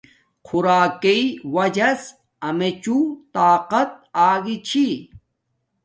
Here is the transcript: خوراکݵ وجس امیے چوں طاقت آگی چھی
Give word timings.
خوراکݵ 0.45 1.21
وجس 1.55 2.01
امیے 2.47 2.69
چوں 2.83 3.03
طاقت 3.33 3.89
آگی 4.29 4.55
چھی 4.67 4.85